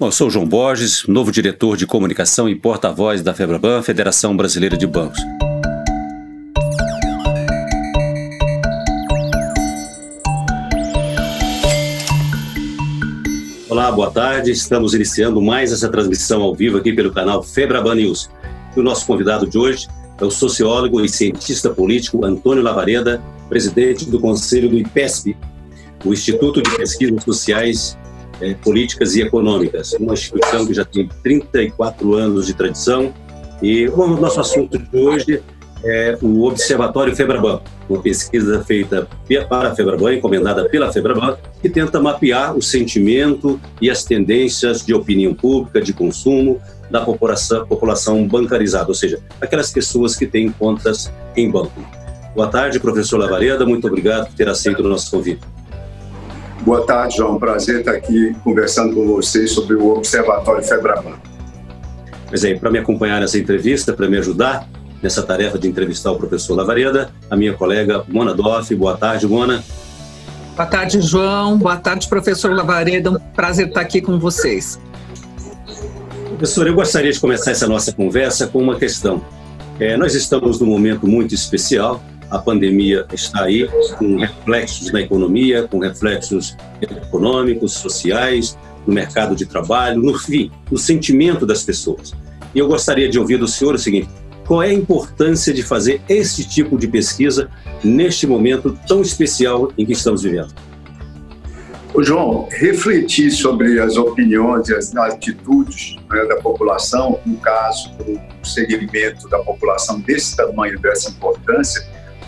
[0.00, 4.76] Bom, eu sou João Borges, novo diretor de comunicação e porta-voz da FEBRABAN, Federação Brasileira
[4.76, 5.18] de Bancos.
[13.68, 14.52] Olá, boa tarde.
[14.52, 18.30] Estamos iniciando mais essa transmissão ao vivo aqui pelo canal FEBRABAN News.
[18.76, 19.88] o nosso convidado de hoje
[20.20, 25.36] é o sociólogo e cientista político Antônio Lavareda, presidente do Conselho do IPESP,
[26.04, 27.98] o Instituto de Pesquisas Sociais
[28.40, 33.12] é, políticas e econômicas, uma instituição que já tem 34 anos de tradição.
[33.62, 35.42] E o nosso assunto de hoje
[35.84, 39.08] é o Observatório Febraban, uma pesquisa feita
[39.48, 44.94] para a Febraban, encomendada pela Febraban, que tenta mapear o sentimento e as tendências de
[44.94, 51.12] opinião pública, de consumo da população, população bancarizada, ou seja, aquelas pessoas que têm contas
[51.36, 51.80] em banco.
[52.34, 55.40] Boa tarde, professor Lavareda, muito obrigado por ter aceito o nosso convite.
[56.62, 57.38] Boa tarde, João.
[57.38, 61.14] Prazer estar aqui conversando com vocês sobre o Observatório Febraban.
[62.28, 64.68] Pois é, para me acompanhar nessa entrevista, para me ajudar
[65.02, 68.74] nessa tarefa de entrevistar o professor Lavareda, a minha colega Mona Doff.
[68.74, 69.64] Boa tarde, Mona.
[70.54, 71.56] Boa tarde, João.
[71.56, 73.12] Boa tarde, professor Lavareda.
[73.12, 74.78] Um prazer estar aqui com vocês.
[76.30, 79.22] Professor, eu gostaria de começar essa nossa conversa com uma questão.
[79.80, 85.66] É, nós estamos num momento muito especial, a pandemia está aí, com reflexos na economia,
[85.66, 92.14] com reflexos econômicos, sociais, no mercado de trabalho, no fim, no sentimento das pessoas.
[92.54, 94.08] E eu gostaria de ouvir do senhor o seguinte:
[94.46, 97.50] qual é a importância de fazer esse tipo de pesquisa
[97.84, 100.54] neste momento tão especial em que estamos vivendo?
[101.94, 108.20] O João, refletir sobre as opiniões e as atitudes né, da população, no caso do
[108.46, 111.84] segmento da população desse tamanho, dessa importância,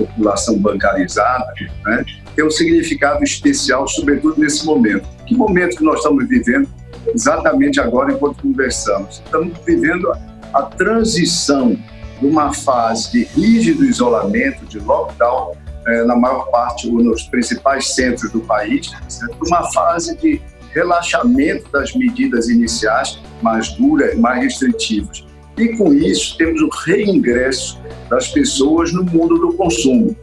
[0.06, 1.52] população bancarizada,
[1.84, 5.06] né, tem um significado especial, sobretudo nesse momento.
[5.26, 6.68] Que momento que nós estamos vivendo
[7.14, 9.22] exatamente agora enquanto conversamos?
[9.24, 10.10] Estamos vivendo
[10.52, 11.76] a, transição
[12.20, 15.52] de uma fase de rígido isolamento, de lockdown,
[15.86, 20.40] é, na maior parte ou nos principais centros do país, para uma fase de
[20.72, 25.24] relaxamento das medidas iniciais mais duras, mais restritivas.
[25.60, 27.78] E com isso temos o reingresso
[28.08, 30.16] das pessoas no mundo do consumo.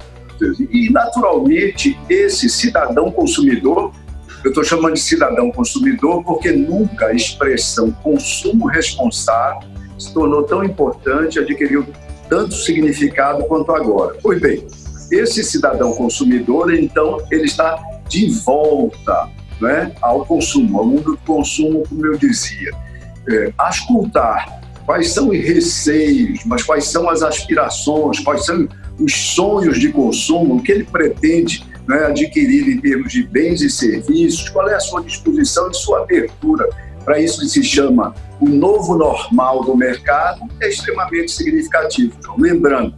[0.72, 3.92] E, naturalmente, esse cidadão consumidor,
[4.44, 9.68] eu estou chamando de cidadão consumidor porque nunca a expressão consumo responsável
[9.98, 11.86] se tornou tão importante, adquiriu
[12.28, 14.18] tanto significado quanto agora.
[14.22, 14.66] Pois bem,
[15.12, 19.30] esse cidadão consumidor, então, ele está de volta
[19.62, 22.72] né, ao consumo, ao mundo do consumo, como eu dizia.
[23.30, 24.57] É, escutar
[24.88, 30.56] quais são os receios, mas quais são as aspirações, quais são os sonhos de consumo,
[30.56, 34.80] o que ele pretende né, adquirir em termos de bens e serviços, qual é a
[34.80, 36.70] sua disposição e sua abertura
[37.04, 42.14] para isso que se chama o novo normal do mercado, é extremamente significativo.
[42.38, 42.96] Lembrando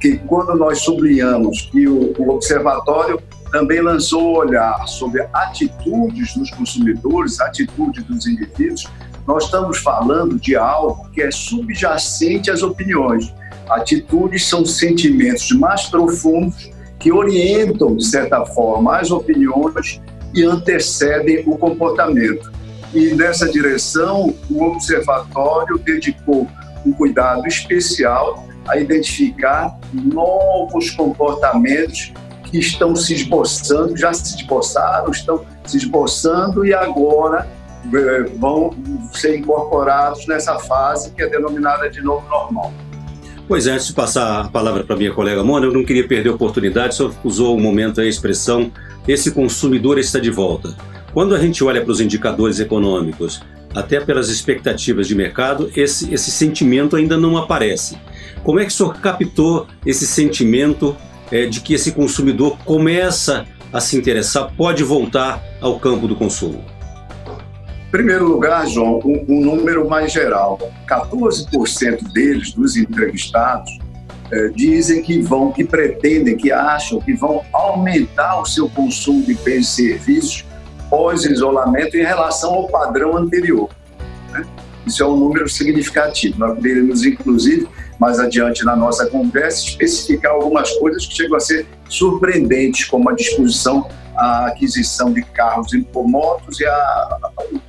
[0.00, 6.50] que quando nós sublinhamos que o, o observatório também lançou o olhar sobre atitudes dos
[6.50, 8.86] consumidores, atitudes dos indivíduos,
[9.28, 13.30] nós estamos falando de algo que é subjacente às opiniões.
[13.68, 20.00] Atitudes são sentimentos mais profundos que orientam, de certa forma, as opiniões
[20.32, 22.50] e antecedem o comportamento.
[22.94, 26.48] E nessa direção, o Observatório dedicou
[26.86, 32.14] um cuidado especial a identificar novos comportamentos
[32.44, 37.46] que estão se esboçando, já se esboçaram, estão se esboçando e agora
[38.38, 38.74] vão
[39.12, 42.72] ser incorporados nessa fase que é denominada de novo normal.
[43.46, 46.28] Pois é, antes de passar a palavra para minha colega Mona, eu não queria perder
[46.28, 48.70] a oportunidade, só usou um momento a expressão
[49.08, 50.76] esse consumidor está de volta.
[51.14, 53.40] Quando a gente olha para os indicadores econômicos,
[53.74, 57.96] até pelas expectativas de mercado, esse, esse sentimento ainda não aparece.
[58.44, 60.94] Como é que o senhor captou esse sentimento
[61.32, 66.62] é, de que esse consumidor começa a se interessar, pode voltar ao campo do consumo?
[67.90, 70.58] Primeiro lugar, João, um, um número mais geral.
[70.86, 73.78] 14% deles, dos entrevistados,
[74.30, 79.34] eh, dizem que vão, que pretendem, que acham que vão aumentar o seu consumo de
[79.34, 80.44] bens e serviços
[80.90, 83.70] pós-isolamento em relação ao padrão anterior.
[84.32, 84.44] Né?
[84.86, 86.38] Isso é um número significativo.
[86.38, 87.68] Nós poderíamos, inclusive,
[87.98, 93.14] mais adiante na nossa conversa, especificar algumas coisas que chegam a ser surpreendentes, como a
[93.14, 97.18] disposição a aquisição de carros e motos e a,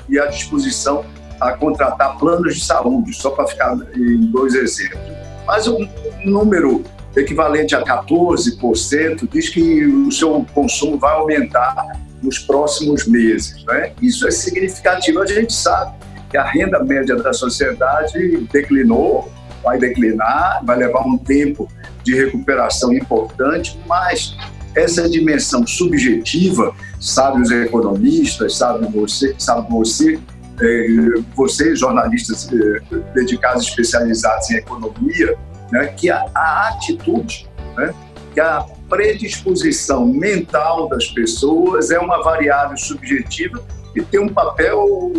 [0.10, 1.06] e a disposição
[1.40, 5.00] a contratar planos de saúde, só para ficar em dois exemplos.
[5.46, 5.88] Mas um
[6.26, 6.84] número
[7.16, 13.64] equivalente a 14% diz que o seu consumo vai aumentar nos próximos meses.
[13.66, 13.94] Né?
[14.02, 15.22] Isso é significativo.
[15.22, 15.96] A gente sabe
[16.30, 19.32] que a renda média da sociedade declinou,
[19.64, 21.70] vai declinar, vai levar um tempo
[22.04, 24.36] de recuperação importante, mas
[24.76, 30.20] essa dimensão subjetiva, sabe os economistas, sabe você, sabe você,
[30.62, 30.88] é,
[31.36, 35.38] vocês jornalistas é, dedicados, especializados em economia,
[35.72, 37.48] né, que a, a atitude,
[37.78, 37.94] né,
[38.34, 43.64] que a predisposição mental das pessoas é uma variável subjetiva
[43.96, 45.14] e tem um papel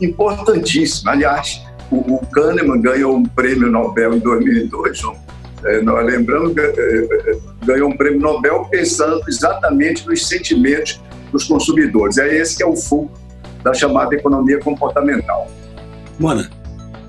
[0.00, 1.10] importantíssimo.
[1.10, 5.16] Aliás, o, o Kahneman ganhou um prêmio Nobel em 2002, João.
[5.64, 11.00] É, nós lembramos que é, é, ganhou um prêmio Nobel pensando exatamente nos sentimentos
[11.30, 12.16] dos consumidores.
[12.18, 13.10] É esse que é o foco
[13.62, 15.50] da chamada economia comportamental.
[16.18, 16.50] Mona.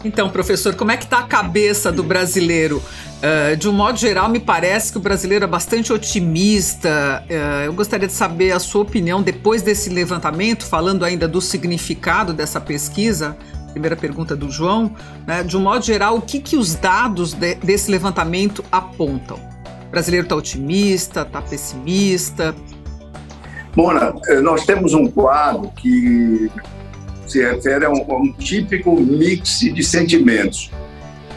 [0.04, 2.82] Então, professor, como é que está a cabeça do brasileiro?
[3.22, 7.24] Uh, de um modo geral, me parece que o brasileiro é bastante otimista.
[7.30, 12.34] Uh, eu gostaria de saber a sua opinião depois desse levantamento, falando ainda do significado
[12.34, 13.38] dessa pesquisa.
[13.72, 14.96] Primeira pergunta do João.
[15.26, 15.44] Né?
[15.44, 19.38] De um modo geral, o que, que os dados de, desse levantamento apontam?
[19.88, 22.56] O brasileiro está otimista, está pessimista?
[23.76, 26.52] Mona, eh, nós temos um quadro que
[27.28, 30.70] se refere a um, a um típico mix de sentimentos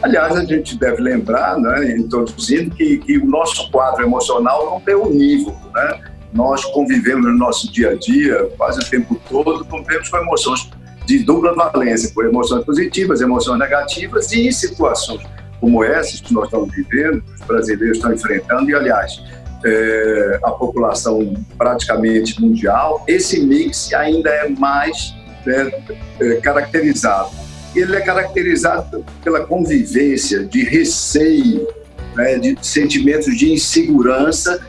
[0.05, 4.93] Aliás, a gente deve lembrar, né, introduzindo, que, que o nosso quadro emocional não tem
[4.93, 5.59] unívoco.
[5.73, 5.99] Né?
[6.31, 10.69] Nós convivemos no nosso dia a dia, quase o tempo todo, convivemos com emoções
[11.05, 15.21] de dupla valência, com emoções positivas, emoções negativas, e em situações
[15.59, 19.21] como essas que nós estamos vivendo, os brasileiros estão enfrentando, e aliás,
[19.65, 25.15] é, a população praticamente mundial, esse mix ainda é mais
[25.45, 25.71] né,
[26.19, 27.31] é, caracterizado.
[27.75, 31.67] Ele é caracterizado pela convivência de receio,
[32.15, 34.59] né, de sentimentos de insegurança,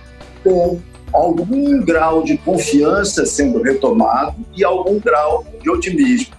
[0.43, 0.81] com
[1.17, 6.35] algum grau de confiança sendo retomado e algum grau de otimismo.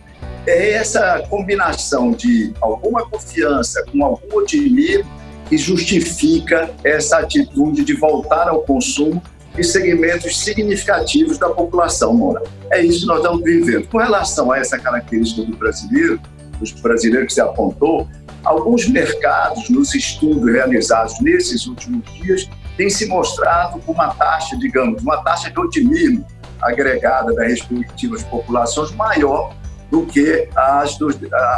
[0.46, 5.10] É essa combinação de alguma confiança com algum otimismo
[5.50, 9.22] que justifica essa atitude de voltar ao consumo
[9.58, 12.44] em segmentos significativos da população, Mora.
[12.72, 13.88] É isso que nós estamos vivendo.
[13.88, 16.20] Com relação a essa característica do brasileiro,
[16.60, 18.08] dos brasileiros que se apontou,
[18.44, 22.48] alguns mercados, nos estudos realizados nesses últimos dias,
[22.78, 26.26] têm se mostrado uma taxa, digamos, uma taxa de otimismo
[26.62, 29.54] agregada das respectivas populações maior
[29.92, 31.18] do que as, dos,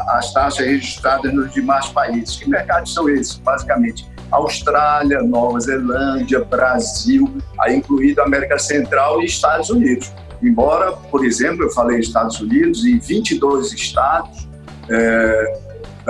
[0.10, 2.38] as taxas registradas nos demais países.
[2.38, 3.36] Que mercados são esses?
[3.38, 10.12] Basicamente, Austrália, Nova Zelândia, Brasil, aí incluído América Central e Estados Unidos.
[10.42, 14.48] Embora, por exemplo, eu falei Estados Unidos, em 22 estados,
[14.90, 15.60] é,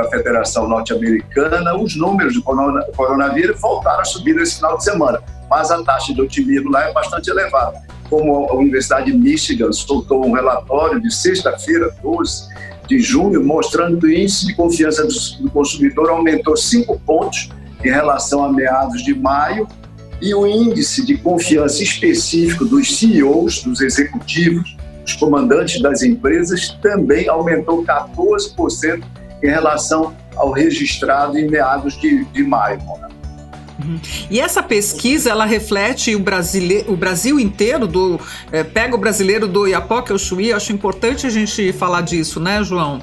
[0.01, 5.69] da Federação Norte-Americana, os números do coronavírus voltaram a subir nesse final de semana, mas
[5.72, 7.81] a taxa de otimismo lá é bastante elevada.
[8.10, 12.48] Como a Universidade de Michigan soltou um relatório de sexta-feira, 12
[12.88, 15.06] de junho, mostrando que o índice de confiança
[15.40, 17.50] do consumidor aumentou 5 pontos
[17.84, 19.68] em relação a meados de maio
[20.22, 24.75] e o índice de confiança específico dos CEOs, dos executivos,
[25.06, 29.04] os comandantes das empresas também aumentou 14%
[29.44, 32.80] em relação ao registrado em meados de, de maio.
[33.81, 34.00] Uhum.
[34.30, 36.83] E essa pesquisa ela reflete o, brasile...
[36.88, 38.19] o Brasil inteiro, do
[38.51, 40.51] é, pega o brasileiro do Iapoca ao Chuí.
[40.51, 43.01] Acho importante a gente falar disso, né, João?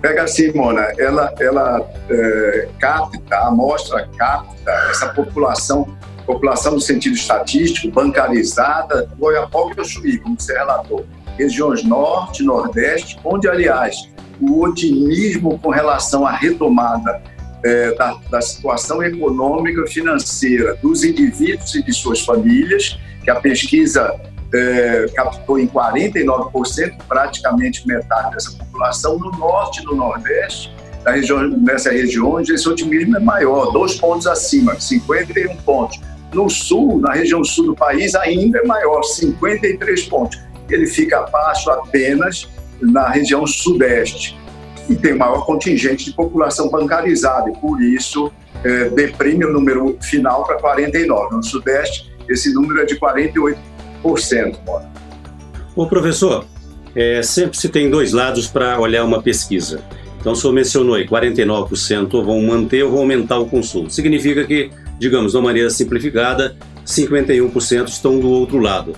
[0.00, 7.16] Pega assim, Mona, ela, ela é, capta, a amostra capta essa população, população no sentido
[7.16, 11.04] estatístico, bancarizada, do Oiapoque ao Chuí, como você relatou
[11.36, 14.08] regiões norte, nordeste, onde, aliás,
[14.40, 17.22] o otimismo com relação à retomada
[17.64, 24.14] é, da, da, situação econômica financeira dos indivíduos e de suas famílias, que a pesquisa
[24.54, 30.72] é, captou em 49%, praticamente metade dessa população, no norte e no nordeste,
[31.04, 36.00] na região, nessas regiões, esse otimismo é maior, dois pontos acima, 51 pontos.
[36.32, 40.38] No sul, na região sul do país, ainda é maior, 53 pontos
[40.70, 42.48] ele fica abaixo apenas
[42.80, 44.38] na região sudeste
[44.88, 48.32] e tem maior contingente de população bancarizada e por isso
[48.64, 51.36] é, deprime o número final para 49.
[51.36, 53.56] No sudeste esse número é de 48%.
[54.64, 54.90] Bora.
[55.74, 56.44] Bom, professor,
[56.94, 59.82] é, sempre se tem dois lados para olhar uma pesquisa.
[60.20, 63.88] Então, o senhor mencionou aí, 49% vão manter ou vão aumentar o consumo.
[63.88, 68.96] Significa que, digamos, de uma maneira simplificada, 51% estão do outro lado.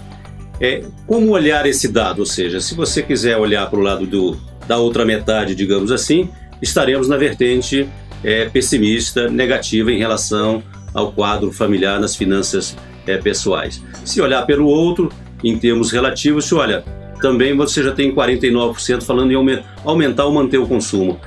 [0.61, 2.21] É, como olhar esse dado?
[2.21, 4.37] Ou seja, se você quiser olhar para o lado do,
[4.67, 6.29] da outra metade, digamos assim,
[6.61, 7.89] estaremos na vertente
[8.23, 10.63] é, pessimista, negativa em relação
[10.93, 12.77] ao quadro familiar nas finanças
[13.07, 13.83] é, pessoais.
[14.05, 15.11] Se olhar pelo outro,
[15.43, 16.85] em termos relativos, se olha,
[17.21, 21.19] também você já tem 49% falando em aumentar ou manter o consumo.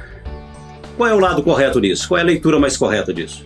[0.95, 2.07] Qual é o lado correto disso?
[2.07, 3.43] Qual é a leitura mais correta disso?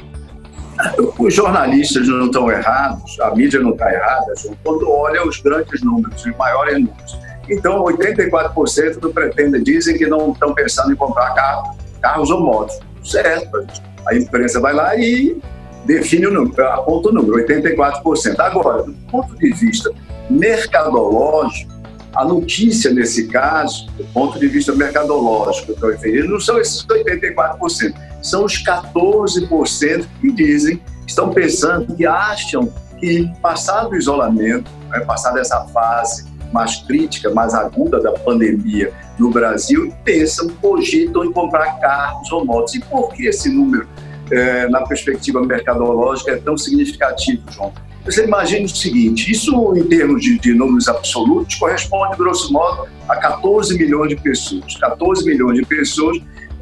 [1.17, 6.23] Os jornalistas não estão errados, a mídia não está errada, quando olha os grandes números,
[6.23, 7.19] os maiores números.
[7.49, 12.79] Então, 84% do pretenda dizem que não estão pensando em comprar carro, carros ou motos.
[13.03, 13.65] Certo,
[14.07, 15.39] a imprensa vai lá e
[15.85, 18.39] define o número, aponta o número, 84%.
[18.39, 19.89] Agora, do ponto de vista
[20.29, 21.71] mercadológico,
[22.13, 27.93] a notícia nesse caso, do ponto de vista mercadológico, estou referindo, não são esses 84%,
[28.21, 35.05] são os 14% que dizem, estão pensando, que acham que, passado o isolamento, né,
[35.39, 42.31] essa fase mais crítica, mais aguda da pandemia no Brasil, pensam, cogitam em comprar carros
[42.31, 42.75] ou motos.
[42.75, 43.87] E por que esse número,
[44.31, 47.73] é, na perspectiva mercadológica, é tão significativo, João?
[48.05, 53.17] Você imagina o seguinte: isso, em termos de, de, números absolutos, corresponde, grosso modo, a
[53.17, 54.75] 14 milhões de pessoas.
[54.77, 56.17] 14 milhões de pessoas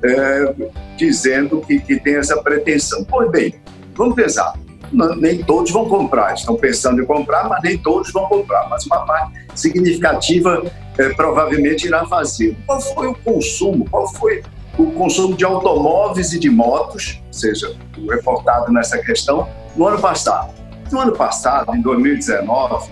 [0.06, 0.54] é,
[0.96, 3.04] dizendo que, que tem essa pretensão.
[3.04, 3.56] Pois bem,
[3.96, 4.54] vamos pensar.
[5.18, 8.70] Nem todos vão comprar, estão pensando em comprar, mas nem todos vão comprar.
[8.70, 10.64] Mas uma parte significativa
[10.98, 12.56] é, provavelmente irá fazer.
[12.66, 13.90] Qual foi o consumo?
[13.90, 14.44] Qual foi
[14.78, 17.76] o consumo de automóveis e de motos, ou seja,
[18.10, 20.54] reportado nessa questão, no ano passado?
[20.92, 22.90] No ano passado, em 2019,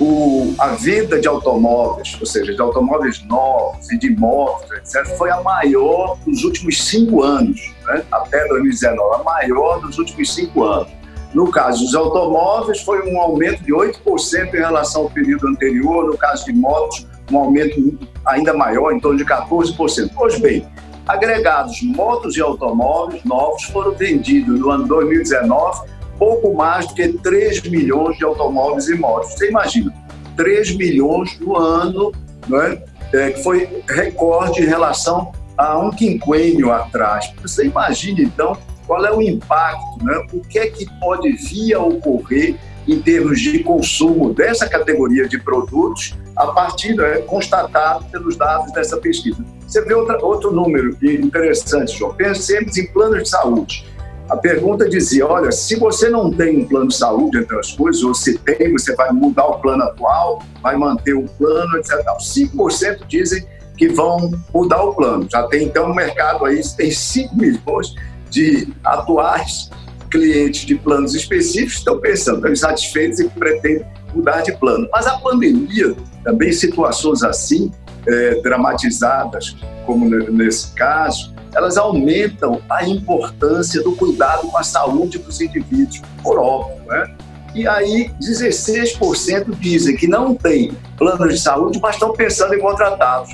[0.00, 5.30] o, a venda de automóveis, ou seja, de automóveis novos e de motos, etc., foi
[5.30, 8.04] a maior dos últimos cinco anos, né?
[8.10, 10.92] até 2019, a maior dos últimos cinco anos.
[11.34, 16.06] No caso dos automóveis, foi um aumento de 8% em relação ao período anterior.
[16.06, 20.10] No caso de motos, um aumento ainda maior, em torno de 14%.
[20.14, 20.66] Pois bem,
[21.06, 27.62] agregados motos e automóveis novos foram vendidos no ano 2019 pouco mais do que 3
[27.62, 29.32] milhões de automóveis e motos.
[29.32, 29.92] Você imagina,
[30.36, 32.12] 3 milhões no ano,
[32.48, 32.82] né,
[33.12, 37.32] é, que foi recorde em relação a um quinquênio atrás.
[37.42, 38.56] Você imagina, então,
[38.86, 40.26] qual é o impacto, né?
[40.32, 42.56] o que é que pode vir a ocorrer
[42.86, 48.96] em termos de consumo dessa categoria de produtos a partir, né, constatado pelos dados dessa
[48.96, 49.44] pesquisa.
[49.66, 52.14] Você vê outra, outro número interessante, João.
[52.14, 53.86] Pensemos em planos de saúde.
[54.28, 58.02] A pergunta dizia: olha, se você não tem um plano de saúde, entre as coisas,
[58.02, 62.04] ou se tem, você vai mudar o plano atual, vai manter o plano, etc.
[62.20, 65.26] 5% dizem que vão mudar o plano.
[65.30, 67.94] Já tem então um mercado aí, tem 5 milhões
[68.30, 69.70] de atuais
[70.10, 74.88] clientes de planos específicos estão pensando, estão insatisfeitos e pretendem mudar de plano.
[74.90, 75.94] Mas a pandemia,
[76.24, 77.70] também situações assim,
[78.06, 85.40] é, dramatizadas, como nesse caso, elas aumentam a importância do cuidado com a saúde dos
[85.40, 87.14] indivíduos, por óbvio, né?
[87.54, 93.30] E aí, 16% dizem que não tem plano de saúde, mas estão pensando em contratá-los.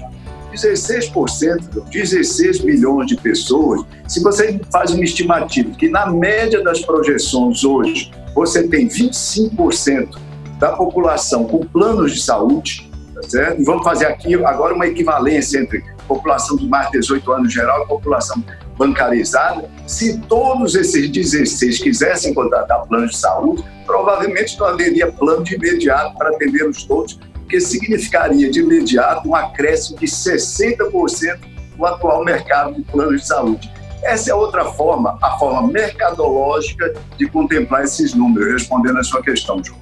[0.54, 7.64] 16%, 16 milhões de pessoas, se você faz uma estimativa que na média das projeções
[7.64, 10.16] hoje, você tem 25%
[10.58, 13.60] da população com planos de saúde, tá certo?
[13.60, 17.86] E vamos fazer aqui agora uma equivalência entre população de mais de 18 anos geral
[17.86, 18.42] população
[18.76, 25.54] bancarizada, se todos esses 16 quisessem contratar plano de saúde, provavelmente não haveria plano de
[25.54, 31.38] imediato para atendê-los todos, porque significaria de imediato um acréscimo de 60%
[31.76, 33.70] no atual mercado de planos de saúde.
[34.02, 39.62] Essa é outra forma, a forma mercadológica de contemplar esses números, respondendo a sua questão,
[39.62, 39.80] João.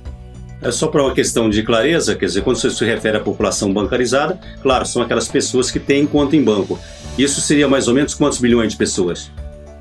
[0.62, 3.72] É só para uma questão de clareza, quer dizer, quando você se refere à população
[3.72, 6.78] bancarizada, claro, são aquelas pessoas que têm conta em banco.
[7.18, 9.30] Isso seria mais ou menos quantos milhões de pessoas?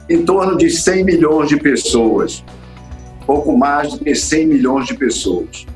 [0.10, 2.44] Em torno de 100 milhões de pessoas.
[3.28, 5.68] Pouco mais de 100 milhões de pessoas.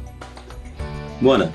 [1.22, 1.54] Mona,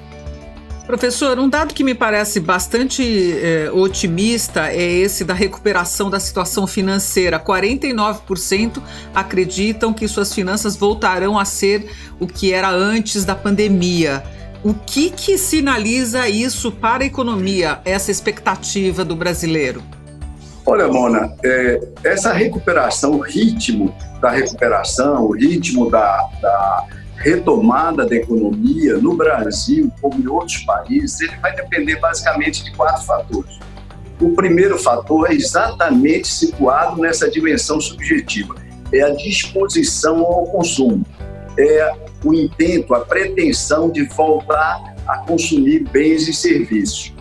[0.90, 6.66] Professor, um dado que me parece bastante é, otimista é esse da recuperação da situação
[6.66, 7.38] financeira.
[7.38, 8.82] 49%
[9.14, 14.24] acreditam que suas finanças voltarão a ser o que era antes da pandemia.
[14.64, 19.84] O que, que sinaliza isso para a economia, essa expectativa do brasileiro?
[20.66, 26.84] Olha, Mona, é, essa recuperação, o ritmo da recuperação, o ritmo da, da
[27.20, 33.04] retomada da economia no Brasil, como em outros países, ele vai depender basicamente de quatro
[33.04, 33.58] fatores.
[34.18, 38.54] O primeiro fator é exatamente situado nessa dimensão subjetiva,
[38.92, 41.04] é a disposição ao consumo,
[41.58, 41.92] é
[42.24, 47.14] o intento, a pretensão de voltar a consumir bens e serviços.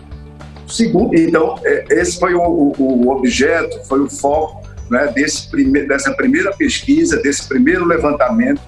[0.66, 6.12] Segundo, então, é, esse foi o, o objeto, foi o foco né, desse prime dessa
[6.12, 8.60] primeira pesquisa, desse primeiro levantamento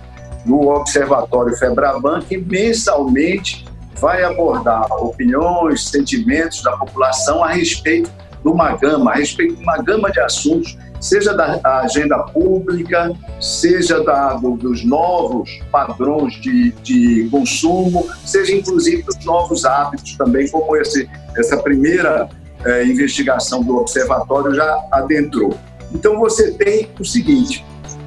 [0.45, 3.65] do Observatório Febraban, que mensalmente
[4.01, 8.11] vai abordar opiniões, sentimentos da população a respeito
[8.43, 14.03] de uma gama, a respeito de uma gama de assuntos, seja da agenda pública, seja
[14.03, 20.77] da, do, dos novos padrões de, de consumo, seja inclusive dos novos hábitos também, como
[20.77, 22.29] esse, essa primeira
[22.65, 25.59] eh, investigação do observatório já adentrou.
[25.93, 27.65] Então você tem o seguinte: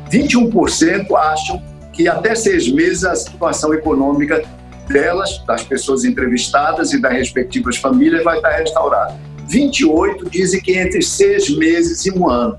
[0.09, 1.61] 21% acham
[1.95, 4.43] que até seis meses a situação econômica
[4.87, 9.15] delas, das pessoas entrevistadas e das respectivas famílias, vai estar restaurada.
[9.47, 12.57] 28 dizem que entre seis meses e um ano.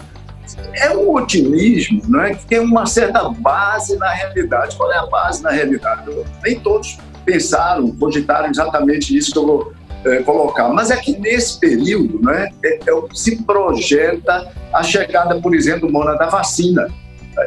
[0.74, 2.34] É um otimismo não é?
[2.34, 4.76] que tem uma certa base na realidade.
[4.76, 6.08] Qual é a base na realidade?
[6.42, 9.72] Nem todos pensaram, cogitaram exatamente isso que eu vou
[10.04, 10.68] é, colocar.
[10.68, 16.14] Mas é que nesse período né, é, é, se projeta a chegada, por exemplo, Mona,
[16.14, 16.88] da vacina.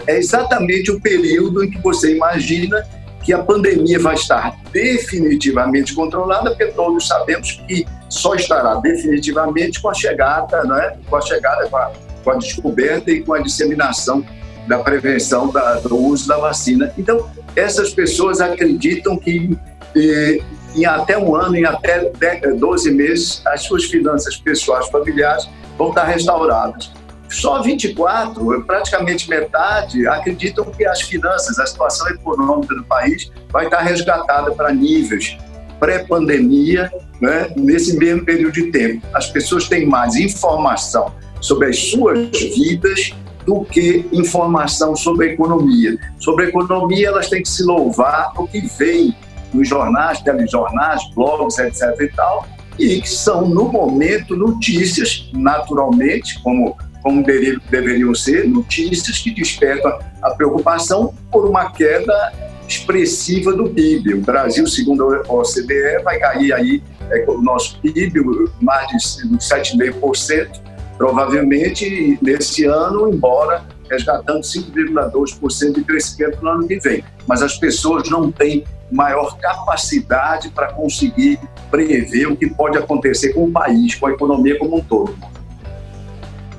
[0.07, 2.85] É exatamente o período em que você imagina
[3.23, 9.89] que a pandemia vai estar definitivamente controlada, porque todos sabemos que só estará definitivamente com
[9.89, 11.91] a chegada, né, com a chegada, com a,
[12.23, 14.25] com a descoberta e com a disseminação
[14.67, 16.93] da prevenção da, do uso da vacina.
[16.97, 19.57] Então, essas pessoas acreditam que
[19.95, 20.39] eh,
[20.75, 22.09] em até um ano, em até
[22.53, 26.91] 12 meses, as suas finanças pessoais familiares vão estar restauradas.
[27.29, 33.81] Só 24, praticamente metade, acreditam que as finanças, a situação econômica do país vai estar
[33.81, 35.37] resgatada para níveis
[35.79, 39.05] pré-pandemia, né, nesse mesmo período de tempo.
[39.13, 43.13] As pessoas têm mais informação sobre as suas vidas
[43.45, 45.97] do que informação sobre a economia.
[46.19, 49.15] Sobre a economia, elas têm que se louvar o que vem
[49.53, 51.81] nos jornais, telejornais, blogs, etc.
[52.01, 52.45] e tal,
[52.77, 56.77] e que são, no momento, notícias, naturalmente, como,
[57.09, 62.31] como deveriam ser, notícias que despertam a preocupação por uma queda
[62.67, 64.13] expressiva do PIB.
[64.13, 68.19] O Brasil, segundo a OCDE, vai cair aí é, o nosso PIB
[68.61, 70.61] mais de 7,5%,
[70.99, 77.03] provavelmente nesse ano, embora resgatando 5,2% de crescimento no ano que vem.
[77.25, 81.39] Mas as pessoas não têm maior capacidade para conseguir
[81.71, 85.17] prever o que pode acontecer com o país, com a economia como um todo.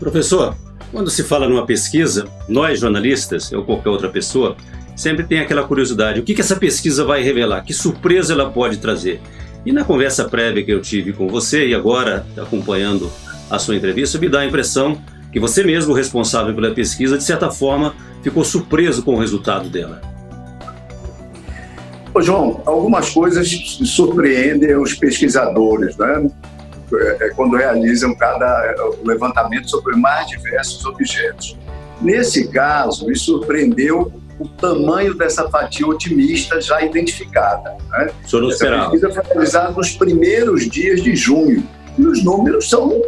[0.01, 0.57] Professor,
[0.91, 4.57] quando se fala numa pesquisa, nós jornalistas, ou qualquer outra pessoa,
[4.97, 7.63] sempre tem aquela curiosidade: o que, que essa pesquisa vai revelar?
[7.63, 9.21] Que surpresa ela pode trazer?
[9.65, 13.11] E na conversa prévia que eu tive com você e agora acompanhando
[13.51, 14.99] a sua entrevista, me dá a impressão
[15.31, 20.01] que você mesmo, responsável pela pesquisa, de certa forma ficou surpreso com o resultado dela.
[22.13, 23.49] Ô, João, algumas coisas
[23.85, 26.27] surpreendem os pesquisadores, né?
[26.97, 28.75] É, é quando realizam cada
[29.05, 31.57] levantamento sobre mais diversos objetos.
[32.01, 37.77] Nesse caso, me surpreendeu o tamanho dessa fatia otimista já identificada.
[37.91, 38.11] Né?
[38.25, 41.63] Essa pesquisa foi realizada nos primeiros dias de junho.
[41.99, 43.03] E os números são,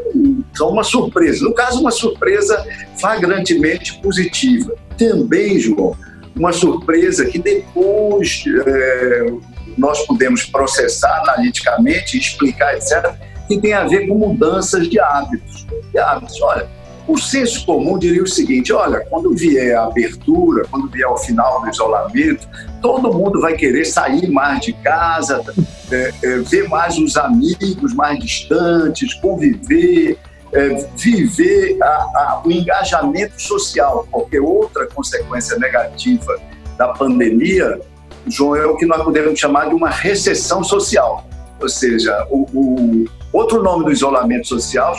[0.54, 1.42] são uma surpresa.
[1.42, 2.62] No caso, uma surpresa
[3.00, 4.74] flagrantemente positiva.
[4.98, 5.96] Também, João,
[6.36, 9.32] uma surpresa que depois é,
[9.78, 13.14] nós podemos processar analiticamente, explicar, etc.,
[13.56, 15.66] que tem a ver com mudanças de hábitos.
[15.92, 16.40] De hábitos.
[16.42, 16.68] Olha,
[17.06, 21.60] o senso comum diria o seguinte: olha, quando vier a abertura, quando vier o final
[21.60, 22.48] do isolamento,
[22.80, 25.42] todo mundo vai querer sair mais de casa,
[25.90, 30.16] é, é, ver mais os amigos mais distantes, conviver,
[30.52, 34.06] é, viver a, a, o engajamento social.
[34.10, 36.38] Qualquer outra consequência negativa
[36.78, 37.80] da pandemia,
[38.28, 41.26] João, é o que nós podemos chamar de uma recessão social.
[41.60, 44.96] Ou seja, o, o outro nome do isolamento social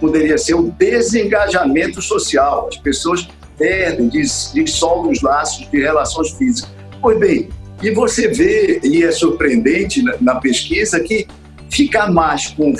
[0.00, 2.68] poderia ser o desengajamento social.
[2.68, 6.70] As pessoas perdem, dissolvem os laços de relações físicas.
[7.00, 7.48] Pois bem,
[7.82, 11.26] e você vê, e é surpreendente na, na pesquisa, que
[11.70, 12.74] ficar mais com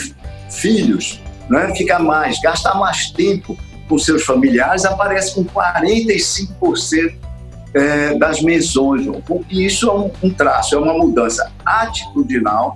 [0.51, 3.57] filhos né, ficar mais, gastar mais tempo
[3.89, 7.15] com seus familiares, aparece com 45%
[7.75, 9.07] é, das menções.
[9.51, 12.75] Isso é um, um traço, é uma mudança atitudinal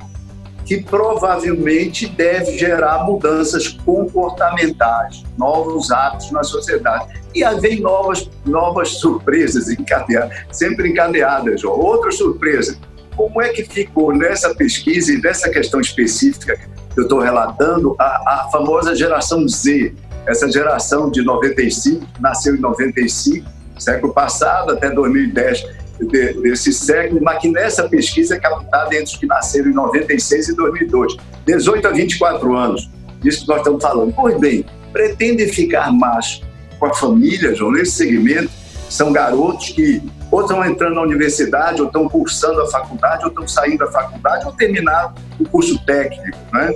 [0.70, 7.20] que provavelmente deve gerar mudanças comportamentais, novos hábitos na sociedade.
[7.34, 11.64] E aí vem novas, novas surpresas encadeadas, sempre encadeadas.
[11.64, 12.78] Outra surpresa,
[13.16, 16.56] como é que ficou nessa pesquisa e nessa questão específica
[16.96, 19.92] eu estou relatando, a, a, famosa geração Z,
[20.24, 23.44] essa geração de 95, nasceu em 95,
[23.76, 29.16] século passado, até 2010 de, desse século, mas que nessa pesquisa é captada entre os
[29.16, 32.90] que nasceram em 96 e 2002, 18 a 24 anos,
[33.24, 34.12] isso que nós estamos falando.
[34.14, 36.40] Pois bem, pretendem ficar mais
[36.78, 38.50] com a família, João, nesse segmento,
[38.88, 43.48] são garotos que ou estão entrando na universidade, ou estão cursando a faculdade, ou estão
[43.48, 46.72] saindo da faculdade, ou terminaram o curso técnico, né?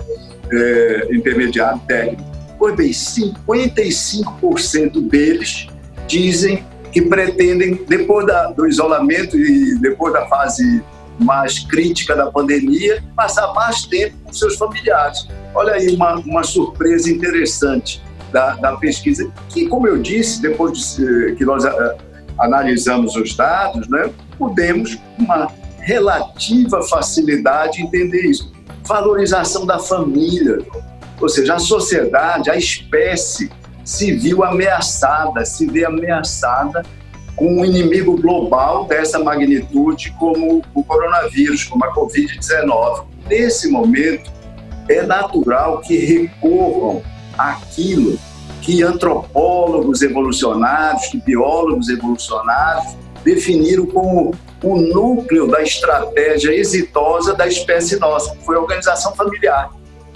[0.52, 2.24] É, intermediário técnico.
[2.58, 5.68] Pois bem, 55% deles
[6.06, 10.80] dizem que pretendem, depois da, do isolamento e depois da fase
[11.18, 15.26] mais crítica da pandemia, passar mais tempo com seus familiares.
[15.52, 18.00] Olha aí uma, uma surpresa interessante
[18.32, 21.96] da, da pesquisa, que, como eu disse, depois de, que nós uh,
[22.38, 24.54] analisamos os dados, né, com
[25.18, 28.52] uma relativa facilidade, entender isso.
[28.86, 30.58] Valorização da família,
[31.20, 33.50] ou seja, a sociedade, a espécie
[33.84, 36.82] se viu ameaçada, se vê ameaçada
[37.36, 43.04] com um inimigo global dessa magnitude como o coronavírus, como a Covid-19.
[43.28, 44.32] Nesse momento,
[44.88, 47.02] é natural que recorram
[47.36, 48.18] àquilo
[48.60, 57.98] que antropólogos evolucionários, que biólogos evolucionários definiram como o núcleo da estratégia exitosa da espécie
[57.98, 59.70] nossa, que foi a organização familiar.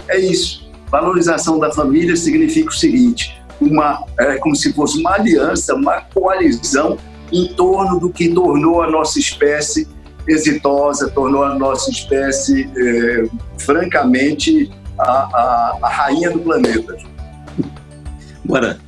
[0.07, 0.67] É isso.
[0.89, 6.97] Valorização da família significa o seguinte: uma, é como se fosse uma aliança, uma coalizão
[7.31, 9.87] em torno do que tornou a nossa espécie
[10.27, 13.25] exitosa, tornou a nossa espécie, é,
[13.57, 16.97] francamente, a, a, a, rainha do planeta.
[18.43, 18.79] Bora.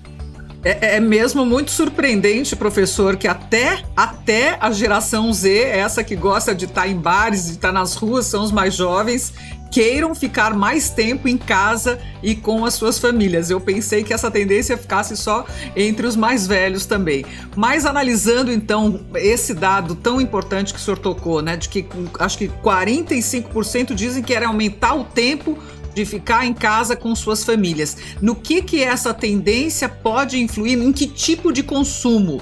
[0.63, 6.53] É, é, mesmo muito surpreendente, professor, que até, até a geração Z, essa que gosta
[6.53, 9.33] de estar em bares, de estar nas ruas, são os mais jovens,
[9.71, 13.49] queiram ficar mais tempo em casa e com as suas famílias.
[13.49, 17.25] Eu pensei que essa tendência ficasse só entre os mais velhos também.
[17.55, 21.85] Mas analisando então esse dado tão importante que o senhor tocou, né, de que
[22.19, 25.57] acho que 45% dizem que era aumentar o tempo
[25.93, 27.97] de ficar em casa com suas famílias.
[28.21, 30.77] No que que essa tendência pode influir?
[30.77, 32.41] Em que tipo de consumo?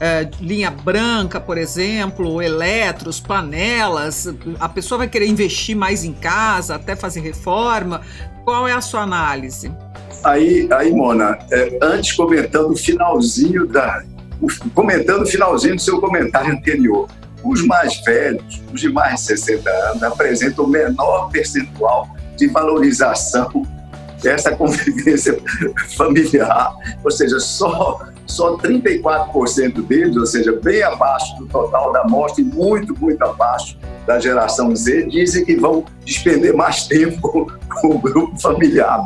[0.00, 6.76] É, linha branca, por exemplo, eletros, panelas, a pessoa vai querer investir mais em casa,
[6.76, 8.00] até fazer reforma.
[8.44, 9.72] Qual é a sua análise?
[10.24, 14.04] Aí, aí Mona, é, antes comentando o finalzinho da.
[14.72, 17.08] Comentando o finalzinho do seu comentário anterior.
[17.42, 23.66] Os mais velhos, os de mais de 60 anos, apresentam o menor percentual de valorização
[24.22, 25.38] dessa convivência
[25.96, 26.72] familiar,
[27.04, 32.44] ou seja, só só 34% deles, ou seja, bem abaixo do total da amostra e
[32.44, 38.38] muito, muito abaixo da geração Z, dizem que vão despender mais tempo com o grupo
[38.38, 39.04] familiar.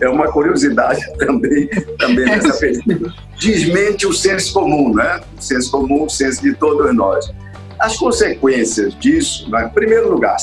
[0.00, 1.68] É uma curiosidade também,
[1.98, 3.12] também nessa pesquisa.
[3.40, 5.20] Desmente o senso comum, né?
[5.38, 7.30] O senso comum, o senso de todos nós.
[7.78, 9.64] As consequências disso, né?
[9.64, 10.36] em primeiro lugar,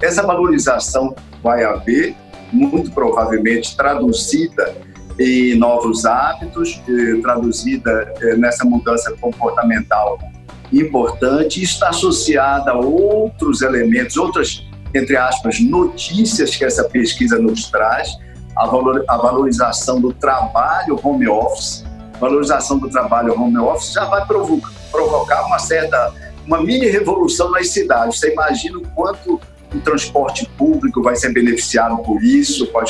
[0.00, 2.14] essa valorização vai haver,
[2.52, 4.74] muito provavelmente traduzida
[5.18, 6.80] e novos hábitos,
[7.22, 10.18] traduzida eh, nessa mudança comportamental
[10.72, 18.08] importante, está associada a outros elementos, outras, entre aspas, notícias que essa pesquisa nos traz,
[18.56, 21.84] a, valor, a valorização do trabalho home office,
[22.18, 26.12] valorização do trabalho home office já vai provocar uma certa,
[26.46, 28.18] uma mini revolução nas cidades.
[28.18, 29.40] Você imagina o quanto
[29.76, 32.84] o transporte público vai ser beneficiado por isso, com a,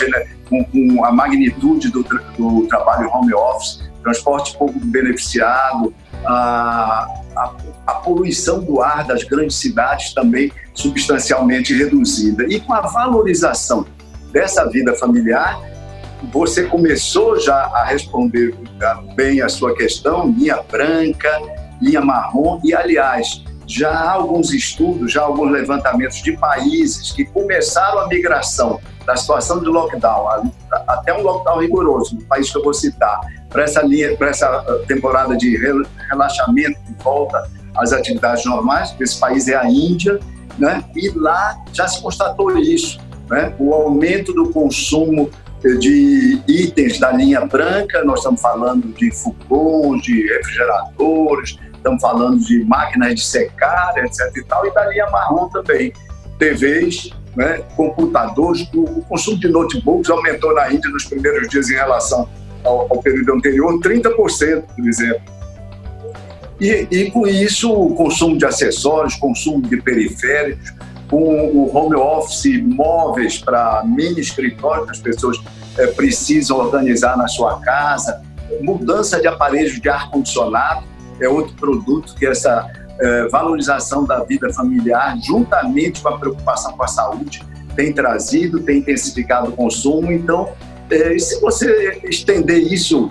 [0.48, 2.02] com, com a magnitude do,
[2.38, 5.92] do, trabalho home office, transporte público beneficiado,
[6.24, 7.52] a, a,
[7.86, 12.44] a, poluição do ar das grandes cidades também substancialmente reduzida.
[12.48, 13.86] E com a valorização
[14.32, 15.58] dessa vida familiar,
[16.32, 18.54] você começou já a responder
[19.14, 21.30] bem a sua questão, linha branca,
[21.80, 27.24] linha marrom, e aliás, já há alguns estudos, já há alguns levantamentos de países que
[27.24, 30.50] começaram a migração da situação de lockdown
[30.86, 34.62] até um lockdown rigoroso, no país que eu vou citar, para essa linha, para essa
[34.62, 35.56] uh, temporada de
[36.08, 38.94] relaxamento de volta às atividades normais.
[38.98, 40.18] Esse país é a Índia,
[40.58, 40.84] né?
[40.94, 42.98] E lá já se constatou isso,
[43.30, 43.54] né?
[43.58, 45.30] O aumento do consumo
[45.78, 52.64] de itens da linha branca, nós estamos falando de fogões, de refrigeradores, estamos falando de
[52.64, 54.36] máquinas de secar, etc.
[54.36, 55.92] e tal, e da linha marrom também.
[56.38, 62.28] TVs, né, computadores, o, consumo de notebooks aumentou na Índia nos primeiros dias em relação
[62.64, 65.22] ao, ao período anterior, 30%, por exemplo.
[66.60, 70.72] E, e, com isso, o consumo de acessórios, consumo de periféricos,
[71.08, 75.38] com o home office, móveis para mini escritórios que as pessoas
[75.78, 78.22] é, precisam organizar na sua casa,
[78.62, 80.84] mudança de aparelhos de ar-condicionado,
[81.20, 86.82] é outro produto que essa é, valorização da vida familiar, juntamente com a preocupação com
[86.82, 87.42] a saúde,
[87.74, 90.10] tem trazido, tem intensificado o consumo.
[90.10, 90.50] Então,
[90.90, 93.10] é, se você estender isso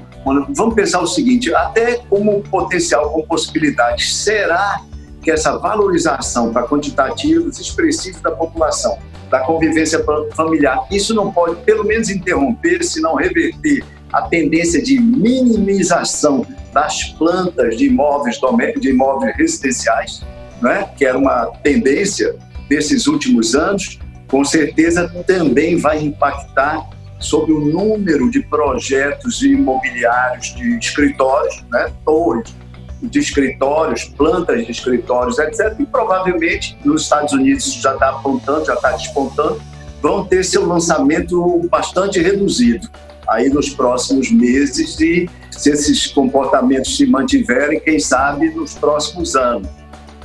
[0.55, 4.81] vamos pensar o seguinte, até como potencial, como possibilidade, será
[5.21, 8.97] que essa valorização para quantitativos expressivos da população,
[9.29, 14.99] da convivência familiar, isso não pode, pelo menos, interromper, se não reverter a tendência de
[14.99, 18.39] minimização das plantas de imóveis,
[18.79, 20.21] de imóveis residenciais,
[20.61, 20.89] né?
[20.97, 22.35] que era uma tendência
[22.69, 26.89] desses últimos anos, com certeza também vai impactar
[27.19, 32.53] sobre o número de projetos imobiliários de escritórios, né, torres
[33.01, 35.75] de escritórios, plantas de escritórios, etc.
[35.79, 39.61] E provavelmente nos Estados Unidos já está apontando, já está despontando,
[40.01, 42.89] vão ter seu lançamento bastante reduzido
[43.27, 49.67] aí nos próximos meses e se esses comportamentos se mantiverem, quem sabe nos próximos anos.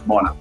[0.07, 0.35] Mona.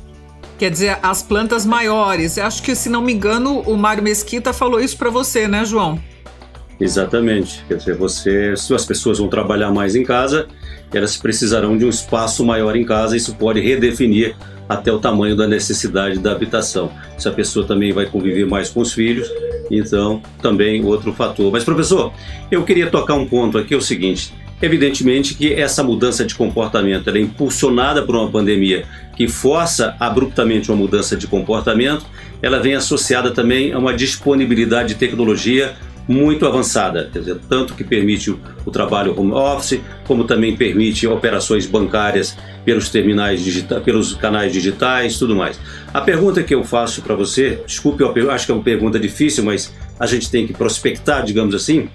[0.58, 2.38] Quer dizer, as plantas maiores.
[2.38, 5.64] Eu acho que, se não me engano, o Mário Mesquita falou isso para você, né,
[5.64, 6.00] João?
[6.80, 7.64] Exatamente.
[7.68, 10.48] Quer dizer, você, se as pessoas vão trabalhar mais em casa,
[10.94, 13.16] elas precisarão de um espaço maior em casa.
[13.16, 14.36] Isso pode redefinir
[14.70, 16.92] até o tamanho da necessidade da habitação.
[17.18, 19.28] Se a pessoa também vai conviver mais com os filhos,
[19.70, 21.52] então também outro fator.
[21.52, 22.14] Mas professor,
[22.52, 27.10] eu queria tocar um ponto aqui, é o seguinte: Evidentemente que essa mudança de comportamento
[27.10, 32.06] é impulsionada por uma pandemia que força abruptamente uma mudança de comportamento,
[32.42, 35.76] ela vem associada também a uma disponibilidade de tecnologia
[36.10, 38.40] muito avançada, quer dizer, tanto que permite o,
[38.72, 45.36] trabalho home office, como também permite operações bancárias pelos terminais digitais, pelos canais digitais, tudo
[45.36, 45.60] mais.
[45.94, 49.44] A pergunta que eu faço para você, desculpe, eu acho que é uma pergunta difícil,
[49.44, 51.88] mas a gente tem que prospectar, digamos assim.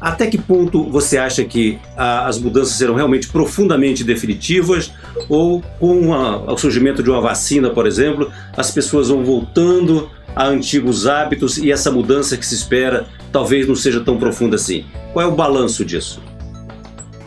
[0.00, 4.90] Até que ponto você acha que a, as mudanças serão realmente profundamente definitivas
[5.28, 10.46] ou com a, o surgimento de uma vacina, por exemplo, as pessoas vão voltando a
[10.46, 14.84] antigos hábitos e essa mudança que se espera talvez não seja tão profunda assim.
[15.12, 16.22] Qual é o balanço disso?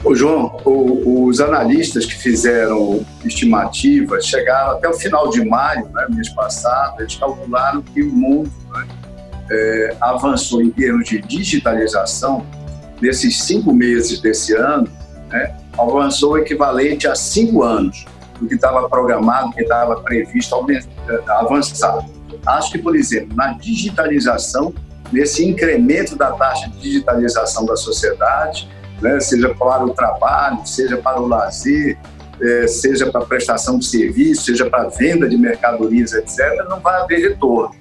[0.03, 6.05] Ô João, o, os analistas que fizeram estimativas chegaram até o final de maio, né,
[6.09, 8.87] mês passado, eles calcularam que o mundo né,
[9.49, 12.45] é, avançou em termos de digitalização
[13.01, 14.89] nesses cinco meses desse ano,
[15.29, 18.05] né, avançou o equivalente a cinco anos
[18.39, 20.53] do que estava programado, que estava previsto
[21.27, 22.05] avançar.
[22.45, 24.73] Acho que, por exemplo, na digitalização,
[25.13, 28.67] nesse incremento da taxa de digitalização da sociedade,
[29.01, 31.97] né, seja para o trabalho, seja para o lazer,
[32.41, 37.29] é, seja para prestação de serviço, seja para venda de mercadorias, etc., não vai haver
[37.29, 37.75] retorno.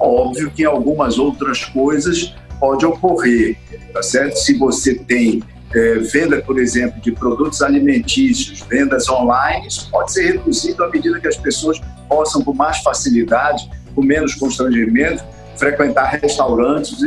[0.00, 3.56] Óbvio que algumas outras coisas pode ocorrer,
[3.92, 4.36] tá certo?
[4.36, 5.42] Se você tem
[5.74, 11.20] é, venda, por exemplo, de produtos alimentícios, vendas online, isso pode ser reduzido à medida
[11.20, 15.22] que as pessoas possam, com mais facilidade, com menos constrangimento,
[15.56, 16.98] frequentar restaurantes,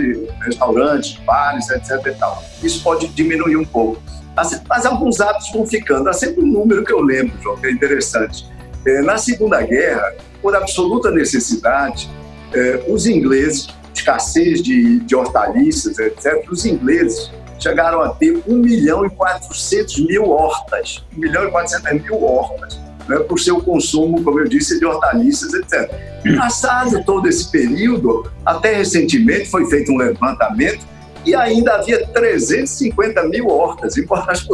[0.42, 2.06] restaurantes, bares, etc.
[2.06, 2.44] E tal.
[2.62, 4.02] Isso pode diminuir um pouco.
[4.36, 6.10] Mas, mas alguns hábitos vão ficando.
[6.10, 8.48] Há sempre um número que eu lembro, João, que é interessante.
[8.86, 12.10] É, na Segunda Guerra, por absoluta necessidade,
[12.54, 19.06] é, os ingleses, escassez de, de hortaliças, etc., os ingleses chegaram a ter 1 milhão
[19.06, 21.04] e 400 mil hortas.
[21.18, 25.54] 1 milhão e 400 mil hortas né, por seu consumo, como eu disse, de hortaliças,
[25.54, 25.92] etc.
[26.38, 30.88] Passado todo esse período, até recentemente foi feito um levantamento
[31.26, 34.48] e ainda havia 350 mil hortas, embora as,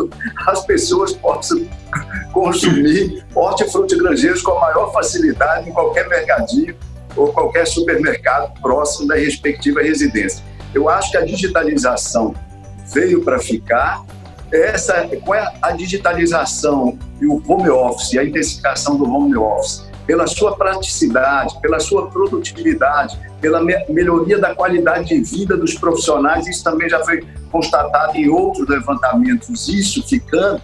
[0.47, 1.67] as pessoas possam
[2.31, 6.75] consumir hortifruti granjeiros com a maior facilidade em qualquer mercadinho
[7.15, 10.43] ou qualquer supermercado próximo da respectiva residência.
[10.73, 12.33] Eu acho que a digitalização
[12.93, 14.03] veio para ficar
[14.51, 20.27] essa, qual é a digitalização e o home office, a intensificação do home office, pela
[20.27, 26.63] sua praticidade, pela sua produtividade, pela me melhoria da qualidade de vida dos profissionais, isso
[26.63, 30.61] também já foi constatado em outros levantamentos, isso ficando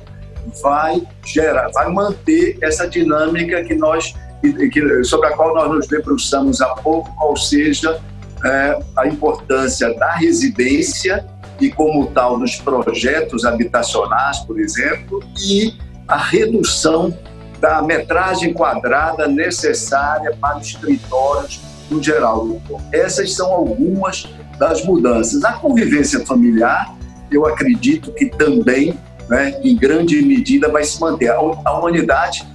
[0.62, 6.62] vai gerar, vai manter essa dinâmica que nós que, sobre a qual nós nos debruçamos
[6.62, 8.02] há pouco, qual seja
[8.44, 11.24] é, a importância da residência
[11.62, 15.74] e, como tal, nos projetos habitacionais, por exemplo, e
[16.08, 17.16] a redução
[17.60, 22.60] da metragem quadrada necessária para escritórios no geral.
[22.92, 25.44] Essas são algumas das mudanças.
[25.44, 26.96] A convivência familiar,
[27.32, 28.98] eu acredito que também,
[29.30, 31.30] né, em grande medida, vai se manter.
[31.30, 32.48] A humanidade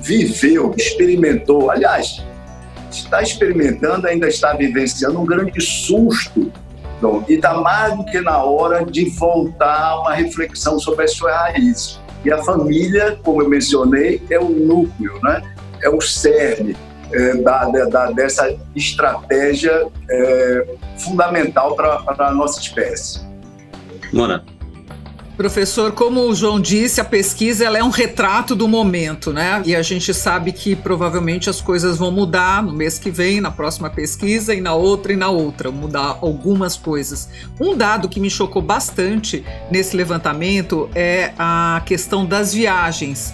[0.00, 2.24] viveu, experimentou, aliás,
[2.90, 6.50] está experimentando, ainda está vivenciando um grande susto
[6.98, 11.12] então, e está mais do que na hora de voltar a uma reflexão sobre as
[11.12, 12.00] suas raízes.
[12.24, 15.42] E a família, como eu mencionei, é o núcleo, né?
[15.82, 16.76] é o cerne
[17.12, 23.20] é, da, da, dessa estratégia é, fundamental para a nossa espécie.
[24.12, 24.44] Mona.
[25.38, 29.62] Professor, como o João disse, a pesquisa ela é um retrato do momento, né?
[29.64, 33.52] E a gente sabe que provavelmente as coisas vão mudar no mês que vem, na
[33.52, 37.28] próxima pesquisa, e na outra e na outra, mudar algumas coisas.
[37.60, 43.32] Um dado que me chocou bastante nesse levantamento é a questão das viagens.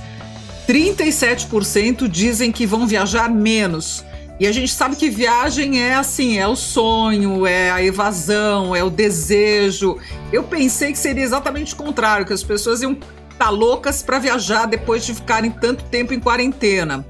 [0.69, 4.05] 37% dizem que vão viajar menos.
[4.39, 8.83] E a gente sabe que viagem é assim, é o sonho, é a evasão, é
[8.83, 9.97] o desejo.
[10.33, 13.07] Eu pensei que seria exatamente o contrário, que as pessoas iam estar
[13.39, 17.07] tá loucas para viajar depois de ficarem tanto tempo em quarentena.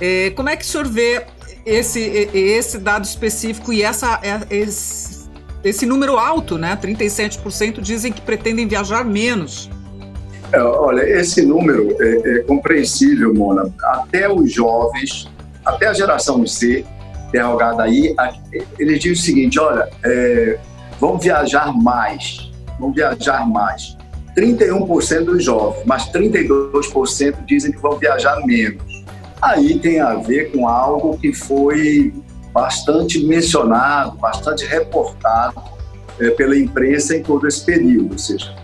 [0.00, 1.24] É, como é que o senhor vê
[1.66, 5.28] esse, esse dado específico e essa, é, esse,
[5.64, 6.78] esse número alto, né?
[6.80, 9.68] 37% dizem que pretendem viajar menos.
[10.52, 13.72] É, olha, esse número é, é compreensível, Mona.
[13.82, 15.28] Até os jovens
[15.64, 16.84] até a geração Z,
[17.28, 18.14] interrogada aí,
[18.78, 20.58] eles dizem o seguinte: olha, é,
[21.00, 23.96] vamos viajar mais, vamos viajar mais.
[24.36, 29.04] 31% dos jovens, mas 32% dizem que vão viajar menos.
[29.40, 32.14] Aí tem a ver com algo que foi
[32.52, 35.62] bastante mencionado, bastante reportado
[36.18, 38.54] é, pela imprensa em todo esse período, ou seja,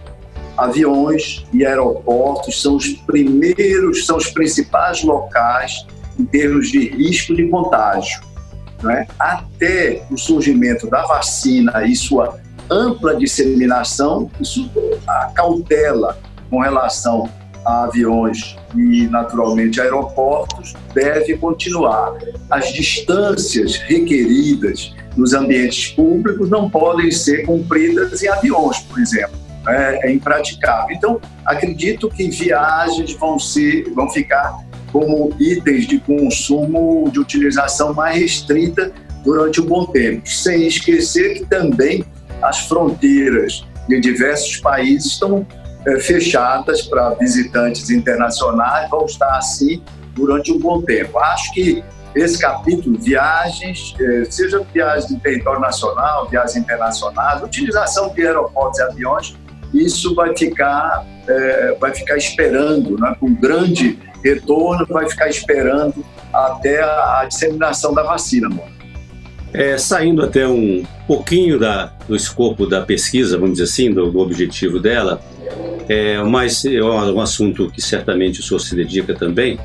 [0.56, 5.86] aviões e aeroportos são os primeiros, são os principais locais
[6.18, 8.20] em termos de risco de contágio.
[8.82, 9.06] Né?
[9.18, 12.38] Até o surgimento da vacina e sua
[12.70, 14.70] ampla disseminação, isso,
[15.06, 16.18] a cautela
[16.50, 17.28] com relação
[17.64, 22.14] a aviões e, naturalmente, aeroportos deve continuar.
[22.50, 29.36] As distâncias requeridas nos ambientes públicos não podem ser cumpridas em aviões, por exemplo.
[29.66, 30.96] É, é impraticável.
[30.96, 38.18] Então, acredito que viagens vão ser, vão ficar como itens de consumo de utilização mais
[38.18, 38.92] restrita
[39.24, 42.04] durante um bom tempo, sem esquecer que também
[42.42, 45.46] as fronteiras de diversos países estão
[45.86, 49.82] é, fechadas para visitantes internacionais, vão estar assim
[50.14, 51.18] durante um bom tempo.
[51.18, 51.82] Acho que
[52.14, 58.82] esse capítulo, viagens, é, seja viagens em território nacional, viagens internacionais, utilização de aeroportos e
[58.82, 59.36] aviões,
[59.72, 66.82] isso vai ficar, é, vai ficar esperando, né, com grande retorno, vai ficar esperando até
[66.82, 68.78] a, disseminação da vacina, mano.
[69.52, 74.18] É, saindo até um pouquinho da, do escopo da pesquisa, vamos dizer assim, do, do
[74.18, 75.22] objetivo dela,
[75.88, 79.58] é, mas é um assunto que certamente o senhor se dedica também,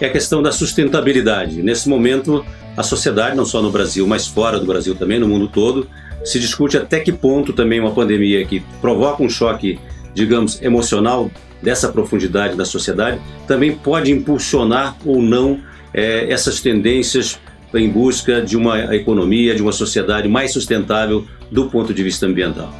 [0.00, 1.62] é a questão da sustentabilidade.
[1.62, 2.44] Nesse momento,
[2.76, 5.88] a sociedade, não só no Brasil, mas fora do Brasil também, no mundo todo,
[6.24, 9.78] se discute até que ponto também uma pandemia que provoca um choque,
[10.14, 11.30] digamos, emocional
[11.62, 15.60] dessa profundidade da sociedade, também pode impulsionar ou não
[15.94, 17.38] é, essas tendências
[17.74, 22.70] em busca de uma economia, de uma sociedade mais sustentável do ponto de vista ambiental.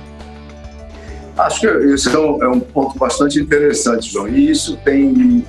[1.39, 5.45] Acho que isso é um, é um ponto bastante interessante, João, e isso tem,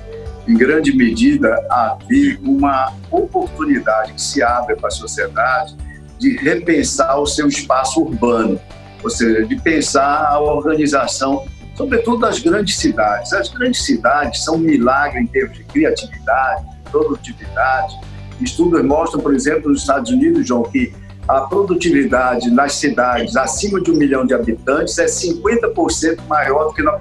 [0.48, 5.76] em grande medida, a ver com uma oportunidade que se abre para a sociedade
[6.18, 8.58] de repensar o seu espaço urbano,
[9.02, 13.32] ou seja, de pensar a organização sobretudo das grandes cidades.
[13.32, 17.94] As grandes cidades são um milagre em termos de criatividade, produtividade.
[18.40, 20.92] Estudos mostram, por exemplo, nos Estados Unidos, João, que
[21.26, 26.82] a produtividade nas cidades acima de um milhão de habitantes é 50% maior do que
[26.82, 26.92] na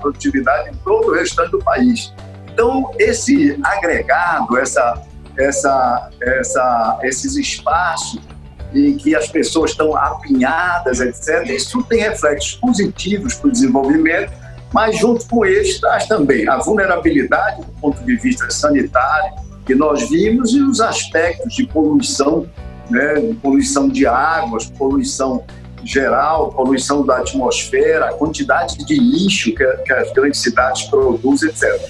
[0.00, 2.12] produtividade em todo o restante do país.
[2.52, 5.02] Então, esse agregado, essa,
[5.36, 8.20] essa, essa, esses espaços
[8.74, 11.48] em que as pessoas estão apinhadas, etc.
[11.50, 14.32] Isso tem reflexos positivos para o desenvolvimento,
[14.72, 19.34] mas junto com eles traz também a vulnerabilidade do ponto de vista sanitário
[19.64, 22.46] que nós vimos e os aspectos de poluição,
[22.90, 25.44] né, poluição de águas, poluição
[25.84, 31.88] geral, poluição da atmosfera, a quantidade de lixo que, que as grandes cidades produzem, etc.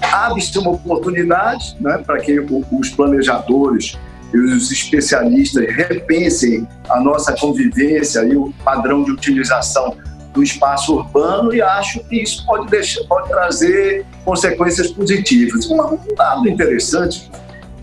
[0.00, 3.96] Abre-se uma oportunidade né, para que os planejadores
[4.32, 9.96] e os especialistas repensem a nossa convivência e o padrão de utilização
[10.32, 15.70] do espaço urbano e acho que isso pode, deixar, pode trazer consequências positivas.
[15.70, 17.30] Um, dado interessante,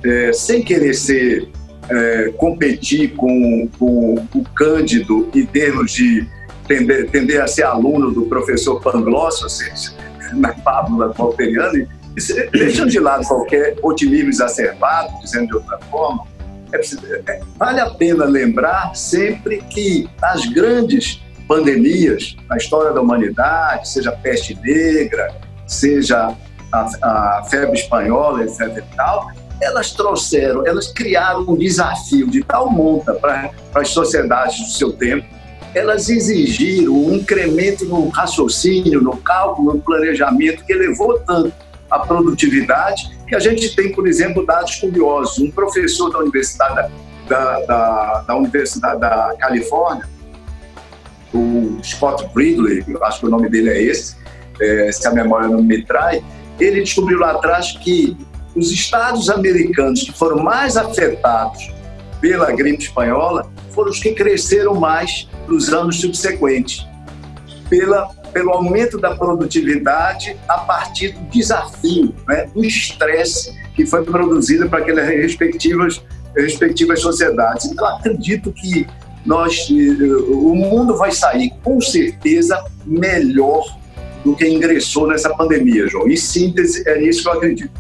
[0.03, 1.47] é, sem querer ser
[1.89, 6.27] é, competir com, com, o Cândido em termos de
[6.67, 9.93] tender, tender a ser aluno do professor Pangloss, ou seja,
[10.33, 11.87] na fábula Valteriana,
[12.51, 16.25] deixando de lado qualquer otimismo exacerbado, dizendo de outra forma,
[17.57, 24.15] vale a pena lembrar sempre que as grandes pandemias na história da humanidade, seja a
[24.15, 25.35] peste negra,
[25.67, 26.35] seja
[26.71, 28.77] a, a febre espanhola, etc.
[28.77, 34.71] E tal, elas trouxeram, elas criaram um desafio de tal monta para as sociedades do
[34.71, 35.25] seu tempo,
[35.73, 41.53] elas exigiram um incremento no raciocínio, no cálculo, no planejamento, que elevou tanto
[41.89, 45.39] a produtividade, que a gente tem, por exemplo, dados curiosos.
[45.39, 46.91] Um professor da Universidade
[47.27, 50.05] da, da, da Universidade da Califórnia,
[51.33, 54.15] o Scott Bridley, eu acho que o nome dele é esse,
[54.59, 56.23] é, se a memória não me trai,
[56.59, 58.17] ele descobriu lá atrás que
[58.55, 61.71] os estados americanos que foram mais afetados
[62.19, 66.85] pela gripe espanhola foram os que cresceram mais nos anos subsequentes,
[67.69, 74.67] pela, pelo aumento da produtividade a partir do desafio, né, do estresse que foi produzido
[74.67, 76.03] para aquelas respectivas,
[76.35, 77.65] respectivas sociedades.
[77.65, 78.85] Então, acredito que
[79.25, 83.63] nós, eh, o mundo vai sair com certeza melhor
[84.23, 86.09] do que ingressou nessa pandemia, João.
[86.09, 87.71] Em síntese, é nisso que eu acredito.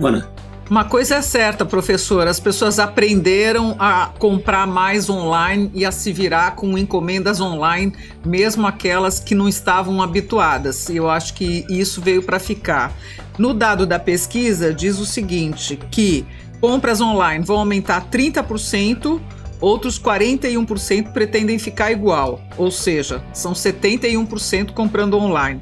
[0.00, 0.33] Mana.
[0.70, 6.10] Uma coisa é certa, professor, as pessoas aprenderam a comprar mais online e a se
[6.10, 7.92] virar com encomendas online,
[8.24, 10.88] mesmo aquelas que não estavam habituadas.
[10.88, 12.94] E eu acho que isso veio para ficar.
[13.36, 16.24] No dado da pesquisa, diz o seguinte: que
[16.62, 19.20] compras online vão aumentar 30%,
[19.60, 25.60] outros 41% pretendem ficar igual, ou seja, são 71% comprando online.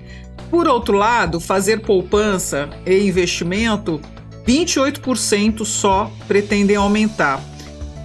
[0.48, 4.00] Por outro lado, fazer poupança e investimento
[4.46, 7.42] 28% só pretendem aumentar.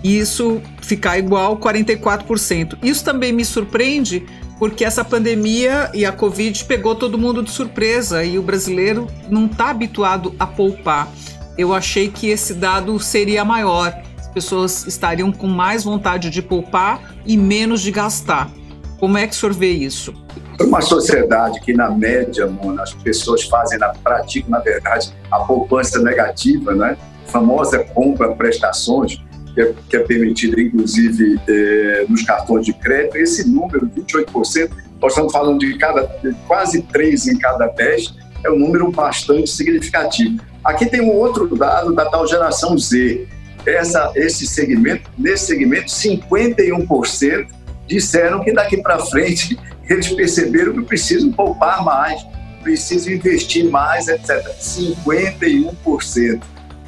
[0.04, 2.78] Isso ficar igual 44%.
[2.84, 4.26] Isso também me surpreende
[4.58, 9.46] porque essa pandemia e a Covid pegou todo mundo de surpresa e o brasileiro não
[9.46, 11.08] está habituado a poupar.
[11.58, 13.94] Eu achei que esse dado seria maior.
[14.18, 18.52] As pessoas estariam com mais vontade de poupar e menos de gastar.
[19.00, 20.14] Como é que o senhor vê isso?
[20.64, 22.50] uma sociedade que, na média,
[22.82, 26.98] as pessoas fazem, na, praticam, na verdade, a poupança negativa, né?
[27.28, 29.22] A famosa compra prestações,
[29.54, 33.18] que é, que é permitida, inclusive, eh, nos cartões de crédito.
[33.18, 34.72] Esse número, 28%,
[35.02, 39.50] nós estamos falando de, cada, de quase 3 em cada 10, é um número bastante
[39.50, 40.40] significativo.
[40.64, 43.28] Aqui tem um outro dado da tal geração Z.
[43.66, 47.57] Essa, esse segmento, nesse segmento, 51%
[47.88, 49.58] disseram que daqui para frente
[49.90, 52.26] eles perceberam que precisam poupar mais,
[52.62, 54.46] precisam investir mais, etc.
[54.60, 56.42] 51%.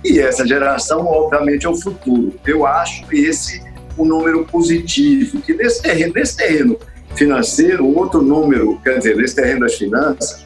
[0.03, 2.33] E essa geração, obviamente, é o futuro.
[2.45, 3.61] Eu acho esse
[3.97, 6.79] um número positivo, que nesse terreno, nesse terreno
[7.15, 10.45] financeiro, outro número, quer dizer, nesse terreno das finanças,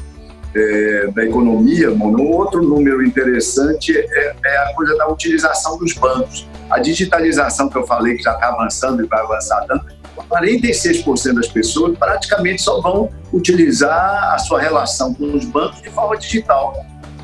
[0.55, 6.47] é, da economia, um outro número interessante é, é, a coisa da utilização dos bancos.
[6.69, 9.85] A digitalização que eu falei que já está avançando e vai avançar tanto,
[10.21, 16.17] 46% das pessoas praticamente só vão utilizar a sua relação com os bancos de forma
[16.17, 16.73] digital.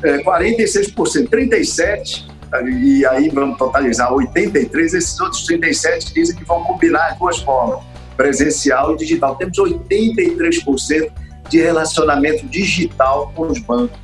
[0.02, 2.30] É, 46%, 37%,
[2.82, 7.80] e aí vamos totalizar 83%, esses outros 37% dizem que vão combinar as duas formas,
[8.16, 9.36] presencial e digital.
[9.36, 11.10] Temos 83%
[11.48, 13.98] de relacionamento digital com os bancos.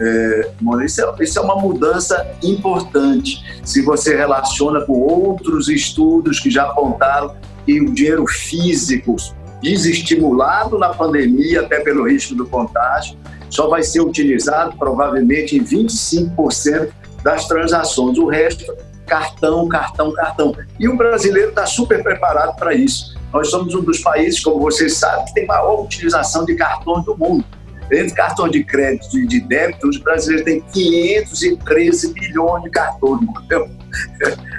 [0.00, 0.50] É,
[0.84, 3.44] isso, é, isso é uma mudança importante.
[3.64, 7.34] Se você relaciona com outros estudos que já apontaram
[7.68, 9.14] que o dinheiro físico,
[9.60, 13.18] desestimulado na pandemia, até pelo risco do contágio,
[13.50, 16.88] só vai ser utilizado provavelmente em 25%
[17.22, 18.16] das transações.
[18.16, 18.74] O resto,
[19.06, 20.56] cartão, cartão, cartão.
[20.80, 23.14] E o brasileiro está super preparado para isso.
[23.30, 27.14] Nós somos um dos países, como vocês sabem, que tem maior utilização de cartões do
[27.18, 27.44] mundo.
[27.90, 33.22] Entre cartões de crédito e de débito, os brasileiros têm 513 bilhões de cartões.
[33.22, 33.68] Entendeu?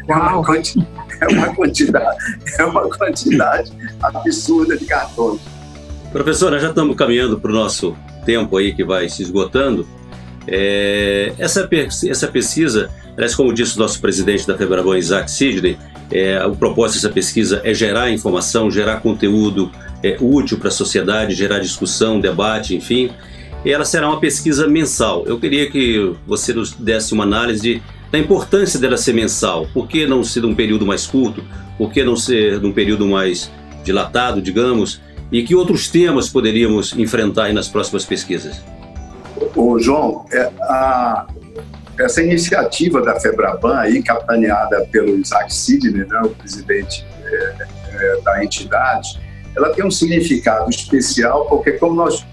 [0.07, 0.87] É uma, quantidade,
[1.21, 2.17] é uma quantidade,
[2.57, 3.71] é uma quantidade
[4.01, 5.39] absurda de cartões.
[6.11, 9.87] Professora, já estamos caminhando para o nosso tempo aí que vai se esgotando.
[10.47, 11.69] É, essa,
[12.07, 15.77] essa pesquisa, aliás, como disse o nosso presidente da Febraban, Isaac Sidney,
[16.11, 19.71] é, o propósito dessa pesquisa é gerar informação, gerar conteúdo
[20.03, 23.11] é, útil para a sociedade, gerar discussão, debate, enfim.
[23.65, 25.25] Ela será uma pesquisa mensal.
[25.25, 29.67] Eu queria que você nos desse uma análise de da importância dela ser mensal.
[29.73, 31.43] Por que não ser de um período mais curto?
[31.77, 33.51] Por que não ser de um período mais
[33.83, 34.99] dilatado, digamos?
[35.31, 38.61] E que outros temas poderíamos enfrentar nas próximas pesquisas?
[39.55, 41.27] Ô, João, é, a,
[41.99, 47.55] essa iniciativa da Febraban, aí, capitaneada pelo Isaac Sidney, né, o presidente é,
[47.91, 49.19] é, da entidade,
[49.59, 52.25] ela tem um significado especial, porque como nós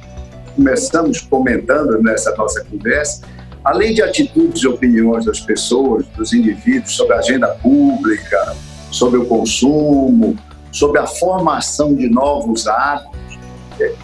[0.54, 3.22] começamos comentando nessa nossa conversa,
[3.64, 8.56] além de atitudes e opiniões das pessoas, dos indivíduos sobre a agenda pública,
[8.92, 10.38] sobre o consumo,
[10.70, 13.16] sobre a formação de novos hábitos,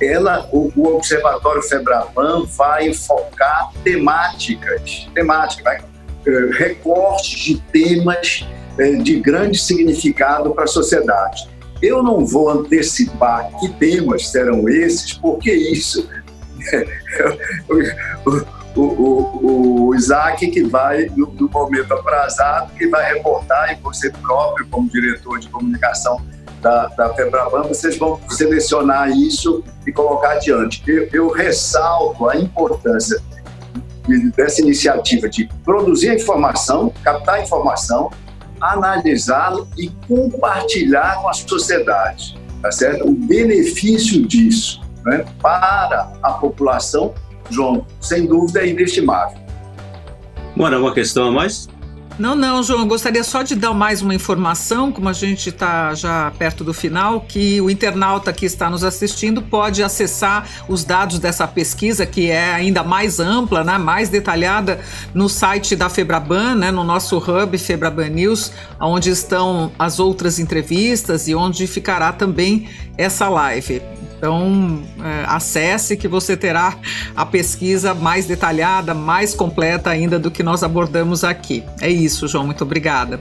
[0.01, 5.83] ela, o, o Observatório Febraban vai focar temáticas, temáticas,
[6.27, 8.47] eh, recortes de temas
[8.79, 11.49] eh, de grande significado para a sociedade.
[11.83, 16.09] Eu não vou antecipar que temas serão esses, porque isso
[18.77, 24.11] o, o, o, Isaac que vai, no, no, momento aprazado, que vai reportar, e você
[24.11, 26.21] próprio, como diretor de comunicação
[26.61, 30.83] da, da Febraban, vocês vão selecionar isso e colocar adiante.
[30.87, 33.21] Eu, eu ressalto a importância
[34.37, 38.11] dessa iniciativa de produzir informação, captar informação,
[38.63, 43.09] analisá-lo e compartilhar com a sociedade, tá certo?
[43.09, 47.13] O benefício disso né, para a população,
[47.51, 49.39] João, sem dúvida é inestimável.
[50.57, 51.69] Bora, uma questão a mais?
[52.19, 56.31] Não, não, João, gostaria só de dar mais uma informação, como a gente está já
[56.39, 61.49] perto do final, que o internauta que está nos assistindo pode acessar os dados dessa
[61.49, 64.81] pesquisa, que é ainda mais ampla, né, mais detalhada,
[65.15, 71.29] no site da Febraban, né, no nosso hub Febraban News, onde estão as outras entrevistas
[71.29, 73.81] e onde ficará também essa live.
[74.23, 76.79] Então, é, acesse que você terá
[77.17, 81.65] a pesquisa mais detalhada, mais completa ainda do que nós abordamos aqui.
[81.81, 82.47] É isso, João.
[82.47, 83.19] Muito obrigada.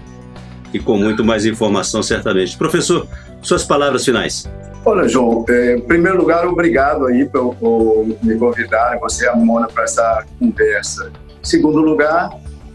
[0.72, 2.56] E com muito mais informação, certamente.
[2.56, 3.08] Professor,
[3.42, 4.48] suas palavras finais.
[4.86, 9.36] Olha, João, é, em primeiro lugar, obrigado aí por, por me convidar, você e a
[9.36, 11.12] Mona, para essa conversa.
[11.42, 12.30] Em segundo lugar,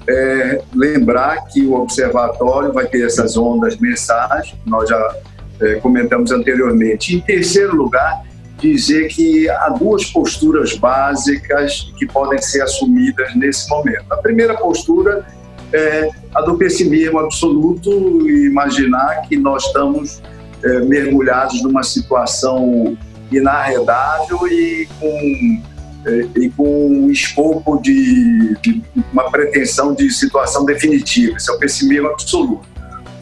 [0.09, 5.14] é, lembrar que o observatório vai ter essas ondas mensais, nós já
[5.61, 7.17] é, comentamos anteriormente.
[7.17, 8.23] Em terceiro lugar,
[8.59, 14.05] dizer que há duas posturas básicas que podem ser assumidas nesse momento.
[14.11, 15.27] A primeira postura
[15.73, 17.91] é a do pessimismo absoluto
[18.29, 20.23] e imaginar que nós estamos
[20.63, 22.97] é, mergulhados numa situação
[23.31, 25.63] inarredável e com
[26.07, 28.81] é, e com um escopo de, de,
[29.13, 31.37] uma pretensão de situação definitiva.
[31.37, 32.76] Esse é o pessimismo absoluto.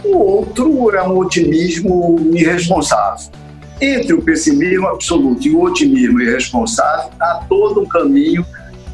[0.05, 3.31] O outro é um otimismo irresponsável.
[3.81, 8.45] Entre o pessimismo absoluto e o otimismo irresponsável, há todo um caminho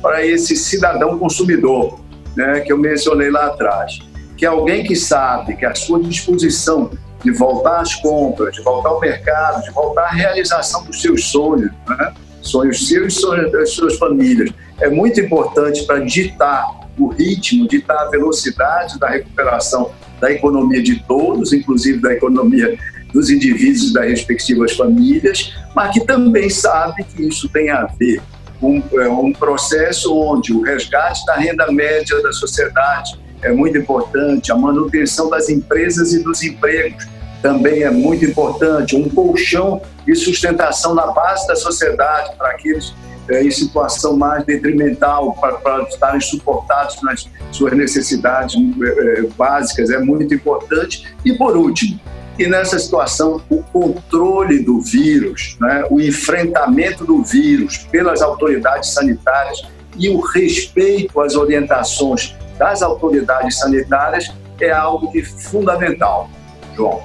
[0.00, 2.00] para esse cidadão consumidor,
[2.36, 3.98] né, que eu mencionei lá atrás,
[4.36, 6.90] que é alguém que sabe que a sua disposição
[7.22, 11.70] de voltar às compras, de voltar ao mercado, de voltar à realização dos seus sonhos,
[11.88, 14.50] né, sonhos seus e sonhos das suas famílias,
[14.80, 19.90] é muito importante para ditar o ritmo, ditar a velocidade da recuperação
[20.20, 22.78] da economia de todos, inclusive da economia
[23.12, 28.22] dos indivíduos das respectivas famílias, mas que também sabe que isso tem a ver
[28.60, 34.52] com é, um processo onde o resgate da renda média da sociedade é muito importante,
[34.52, 37.08] a manutenção das empresas e dos empregos
[37.42, 42.94] também é muito importante, um colchão de sustentação na base da sociedade para aqueles
[43.30, 50.34] é, em situação mais detrimental para, estarem suportados nas suas necessidades é, básicas é muito
[50.34, 51.14] importante.
[51.24, 51.98] E por último,
[52.38, 59.62] e nessa situação, o controle do vírus, né, o enfrentamento do vírus pelas autoridades sanitárias
[59.96, 66.30] e o respeito às orientações das autoridades sanitárias é algo de fundamental,
[66.74, 67.02] João.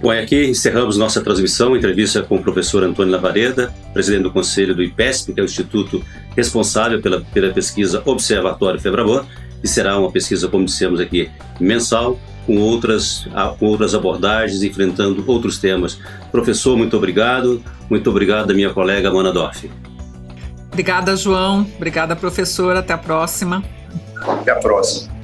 [0.00, 4.82] Bom, aqui encerramos nossa transmissão, entrevista com o professor Antônio Lavareda, presidente do Conselho do
[4.82, 6.02] IPESP, que é o instituto
[6.36, 9.24] responsável pela, pela pesquisa Observatório Febraban,
[9.60, 13.26] que será uma pesquisa, como dissemos aqui, mensal, com outras,
[13.58, 15.98] com outras abordagens, enfrentando outros temas.
[16.30, 17.62] Professor, muito obrigado.
[17.88, 19.68] Muito obrigado, minha colega Mona Dorf.
[20.70, 21.66] Obrigada, João.
[21.76, 22.76] Obrigada, professor.
[22.76, 23.64] Até a próxima.
[24.20, 25.15] Até a próxima.